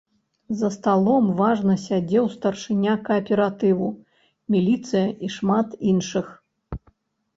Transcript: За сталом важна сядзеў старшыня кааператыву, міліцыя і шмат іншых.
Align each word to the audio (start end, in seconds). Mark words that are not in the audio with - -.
За 0.59 0.69
сталом 0.75 1.25
важна 1.41 1.75
сядзеў 1.81 2.25
старшыня 2.37 2.95
кааператыву, 3.09 3.93
міліцыя 4.57 5.05
і 5.29 5.33
шмат 5.39 5.81
іншых. 5.93 6.25